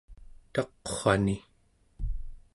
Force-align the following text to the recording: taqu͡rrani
taqu͡rrani 0.53 1.35